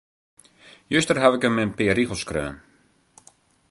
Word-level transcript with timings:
Juster 0.93 1.17
haw 1.21 1.33
ik 1.37 1.43
him 1.45 1.61
in 1.63 1.75
pear 1.77 1.95
rigels 1.99 2.23
skreaun. 2.23 2.57